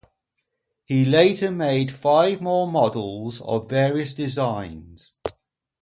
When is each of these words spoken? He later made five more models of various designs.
He 0.83 1.05
later 1.05 1.51
made 1.51 1.91
five 1.91 2.41
more 2.41 2.67
models 2.67 3.39
of 3.41 3.69
various 3.69 4.15
designs. 4.15 5.13